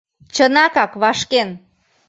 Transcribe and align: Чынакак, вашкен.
Чынакак, 0.33 0.91
вашкен. 1.01 1.49